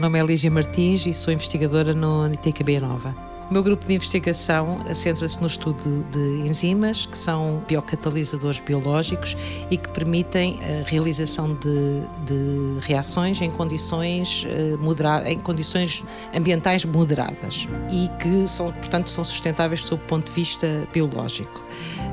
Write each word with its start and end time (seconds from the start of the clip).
nome 0.00 0.18
é 0.18 0.22
Lígia 0.22 0.50
Martins 0.50 1.06
e 1.06 1.14
sou 1.14 1.32
investigadora 1.32 1.92
no 1.92 2.32
ITKB 2.32 2.78
Nova. 2.78 3.14
O 3.50 3.52
meu 3.52 3.62
grupo 3.62 3.86
de 3.86 3.94
investigação 3.94 4.78
centra-se 4.94 5.40
no 5.40 5.46
estudo 5.46 6.04
de 6.10 6.48
enzimas, 6.48 7.06
que 7.06 7.16
são 7.16 7.64
biocatalisadores 7.66 8.60
biológicos 8.60 9.34
e 9.70 9.78
que 9.78 9.88
permitem 9.88 10.60
a 10.62 10.86
realização 10.86 11.54
de, 11.54 12.02
de 12.26 12.86
reações 12.86 13.40
em 13.40 13.50
condições, 13.50 14.46
eh, 14.46 14.76
moderadas, 14.78 15.30
em 15.30 15.38
condições 15.38 16.04
ambientais 16.36 16.84
moderadas 16.84 17.66
e 17.90 18.10
que, 18.22 18.46
são, 18.46 18.70
portanto, 18.70 19.08
são 19.08 19.24
sustentáveis 19.24 19.82
sob 19.82 20.02
o 20.02 20.06
ponto 20.06 20.26
de 20.26 20.32
vista 20.32 20.86
biológico. 20.92 21.64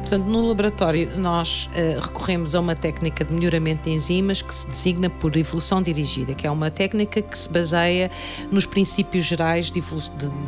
Portanto, 0.06 0.26
no 0.26 0.48
laboratório 0.48 1.18
nós 1.18 1.66
uh, 1.66 2.00
recorremos 2.00 2.54
a 2.54 2.60
uma 2.60 2.76
técnica 2.76 3.26
de 3.26 3.34
melhoramento 3.34 3.90
de 3.90 3.90
enzimas 3.90 4.40
que 4.40 4.54
se 4.54 4.68
designa 4.68 5.10
por 5.10 5.36
evolução 5.36 5.82
dirigida, 5.82 6.36
que 6.36 6.46
é 6.46 6.52
uma 6.52 6.70
técnica 6.70 7.24
que 7.24 7.36
se 7.36 7.50
baseia 7.50 8.12
nos 8.52 8.68
princípios 8.68 9.26
gerais 9.26 9.72
de, 9.72 9.82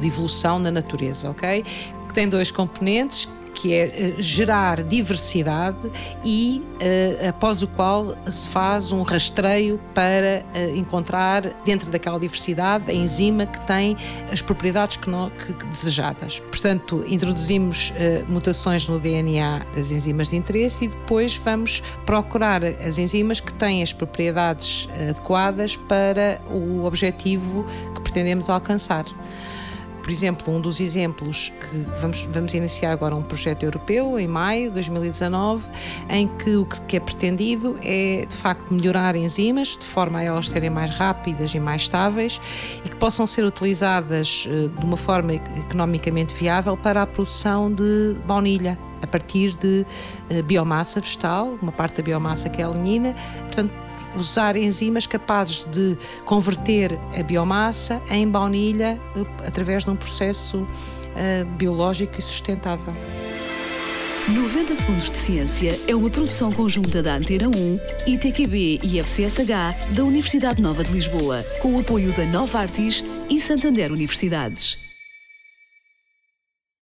evolução 0.04 0.60
na 0.60 0.70
natureza, 0.70 1.32
ok? 1.32 1.64
Que 2.08 2.14
tem 2.14 2.30
dois 2.30 2.52
componentes 2.52 3.28
que 3.58 3.74
é 3.74 3.86
eh, 3.88 4.16
gerar 4.20 4.84
diversidade 4.84 5.82
e 6.24 6.62
uh, 6.64 7.30
após 7.30 7.64
o 7.64 7.68
qual 7.68 8.16
se 8.28 8.50
faz 8.50 8.92
um 8.92 9.02
rastreio 9.02 9.80
para 9.96 10.44
uh, 10.56 10.78
encontrar 10.78 11.42
dentro 11.66 11.90
daquela 11.90 12.20
diversidade 12.20 12.92
a 12.92 12.94
enzima 12.94 13.48
que 13.48 13.60
tem 13.62 13.98
as 14.32 14.44
propriedades 14.44 14.98
que, 14.98 15.10
não, 15.10 15.32
que, 15.32 15.54
desejadas. 15.66 16.40
Portanto, 16.40 17.04
introduzimos 17.08 17.94
mutações 18.28 18.88
no 18.88 19.00
DNA 19.00 19.66
das 19.76 19.90
enzimas 19.92 20.30
de 20.30 20.36
interesse 20.36 20.86
e 20.86 20.88
depois 20.90 21.36
vamos 21.36 21.82
procurar 22.06 22.64
as 22.64 22.98
enzimas 23.00 23.40
que 23.40 23.52
têm 23.54 23.82
as 23.82 23.92
propriedades 23.92 24.88
adequadas 24.94 25.76
para 25.76 26.40
o 26.52 26.86
objetivo 26.86 27.66
que 27.96 28.02
pretendemos 28.02 28.50
alcançar. 28.50 29.06
Por 30.08 30.14
exemplo, 30.14 30.56
um 30.56 30.62
dos 30.62 30.80
exemplos 30.80 31.52
que 31.60 31.86
vamos, 32.00 32.22
vamos 32.32 32.54
iniciar 32.54 32.94
agora 32.94 33.14
um 33.14 33.22
projeto 33.22 33.64
europeu 33.64 34.18
em 34.18 34.26
maio 34.26 34.70
de 34.70 34.76
2019, 34.76 35.68
em 36.10 36.30
que 36.30 36.56
o 36.56 36.66
que 36.66 36.96
é 36.96 37.00
pretendido 37.02 37.78
é 37.84 38.26
de 38.26 38.34
facto 38.34 38.74
melhorar 38.74 39.18
enzimas 39.18 39.76
de 39.76 39.84
forma 39.84 40.20
a 40.20 40.24
elas 40.24 40.50
serem 40.50 40.70
mais 40.70 40.92
rápidas 40.92 41.54
e 41.54 41.60
mais 41.60 41.82
estáveis 41.82 42.40
e 42.86 42.88
que 42.88 42.96
possam 42.96 43.28
ser 43.28 43.44
utilizadas 43.44 44.48
eh, 44.50 44.70
de 44.70 44.86
uma 44.86 44.96
forma 44.96 45.34
economicamente 45.34 46.34
viável 46.34 46.78
para 46.78 47.02
a 47.02 47.06
produção 47.06 47.70
de 47.70 48.16
baunilha 48.26 48.80
a 49.02 49.08
partir 49.08 49.58
de 49.58 49.86
eh, 50.30 50.42
biomassa 50.42 51.02
vegetal, 51.02 51.58
uma 51.62 51.74
parte 51.74 51.98
da 51.98 52.04
biomassa 52.04 52.48
que 52.48 52.62
é 52.62 52.64
a 52.64 52.70
lenina, 52.70 53.14
portanto 53.42 53.87
usar 54.20 54.56
enzimas 54.56 55.08
capazes 55.08 55.66
de 55.66 55.98
converter 56.26 57.00
a 57.18 57.24
biomassa 57.24 58.02
em 58.10 58.28
baunilha 58.28 59.00
eh, 59.16 59.48
através 59.48 59.84
de 59.86 59.92
um 59.92 59.96
processo 59.96 60.60
uh, 60.60 61.46
biológico 61.58 62.20
e 62.20 62.22
sustentável. 62.22 62.94
90 64.28 64.76
Segundos 64.76 65.10
de 65.10 65.16
Ciência 65.16 65.80
é 65.88 65.96
uma 65.96 66.10
produção 66.10 66.52
conjunta 66.52 67.02
da 67.02 67.16
Antena 67.16 67.48
1, 67.48 67.80
ITQB 68.08 68.80
e 68.84 69.00
FCSH 69.00 69.94
da 69.96 70.04
Universidade 70.04 70.62
Nova 70.62 70.84
de 70.84 70.92
Lisboa, 70.92 71.42
com 71.62 71.76
o 71.76 71.80
apoio 71.80 72.12
da 72.12 72.26
Nova 72.26 72.60
Artis 72.60 73.04
e 73.30 73.40
Santander 73.40 73.90
Universidades. 73.90 74.87